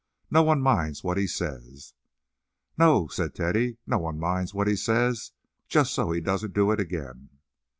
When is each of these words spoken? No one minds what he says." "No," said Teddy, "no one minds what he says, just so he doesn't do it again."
No 0.31 0.41
one 0.41 0.61
minds 0.63 1.03
what 1.03 1.17
he 1.19 1.27
says." 1.27 1.93
"No," 2.75 3.05
said 3.07 3.35
Teddy, 3.35 3.77
"no 3.85 3.99
one 3.99 4.17
minds 4.17 4.51
what 4.51 4.65
he 4.67 4.75
says, 4.75 5.31
just 5.67 5.93
so 5.93 6.09
he 6.11 6.19
doesn't 6.21 6.55
do 6.55 6.71
it 6.71 6.79
again." 6.79 7.29